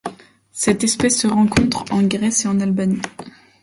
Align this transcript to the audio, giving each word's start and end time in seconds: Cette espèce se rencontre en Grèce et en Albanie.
Cette 0.51 0.83
espèce 0.83 1.19
se 1.21 1.27
rencontre 1.27 1.85
en 1.91 2.01
Grèce 2.01 2.45
et 2.45 2.47
en 2.47 2.59
Albanie. 2.59 3.03